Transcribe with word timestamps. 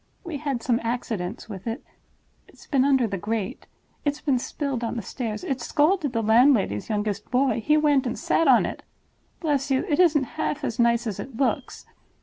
We 0.23 0.37
had 0.37 0.63
some 0.63 0.79
accidents 0.81 1.47
with 1.47 1.67
it. 1.67 1.83
It's 2.47 2.65
been 2.65 2.83
under 2.83 3.05
the 3.05 3.19
grate. 3.19 3.67
It's 4.03 4.19
been 4.19 4.39
spilled 4.39 4.83
on 4.83 4.95
the 4.95 5.03
stairs. 5.03 5.43
It's 5.43 5.67
scalded 5.67 6.13
the 6.13 6.23
landlady's 6.23 6.89
youngest 6.89 7.29
boy—he 7.29 7.77
went 7.77 8.07
and 8.07 8.17
sat 8.17 8.47
on 8.47 8.65
it. 8.65 8.81
Bless 9.41 9.69
you, 9.69 9.85
it 9.87 9.99
isn't 9.99 10.23
half 10.41 10.63
as 10.63 10.79
nice 10.79 11.05
as 11.05 11.19
it 11.19 11.37
looks! 11.37 11.85